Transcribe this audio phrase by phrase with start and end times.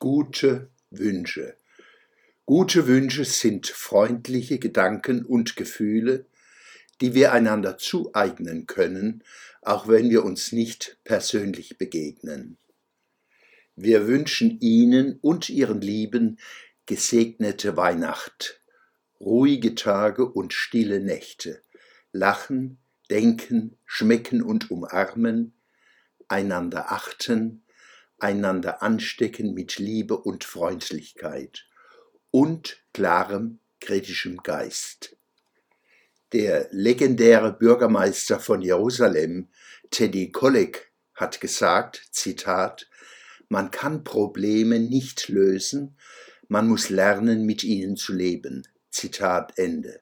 [0.00, 1.58] Gute Wünsche.
[2.46, 6.24] Gute Wünsche sind freundliche Gedanken und Gefühle,
[7.02, 9.22] die wir einander zueignen können,
[9.60, 12.56] auch wenn wir uns nicht persönlich begegnen.
[13.76, 16.38] Wir wünschen Ihnen und Ihren Lieben
[16.86, 18.58] gesegnete Weihnacht,
[19.20, 21.60] ruhige Tage und stille Nächte,
[22.10, 22.78] Lachen,
[23.10, 25.52] Denken, Schmecken und Umarmen,
[26.26, 27.64] einander achten,
[28.20, 31.66] einander anstecken mit Liebe und Freundlichkeit
[32.30, 35.16] und klarem kritischem Geist.
[36.32, 39.48] Der legendäre Bürgermeister von Jerusalem,
[39.90, 42.88] Teddy Kollek, hat gesagt, Zitat,
[43.48, 45.96] man kann Probleme nicht lösen,
[46.48, 48.66] man muss lernen, mit ihnen zu leben.
[48.90, 50.00] Zitat Ende.